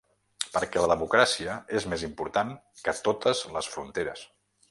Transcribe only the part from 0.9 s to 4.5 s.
democràcia és més important que totes les fronteres.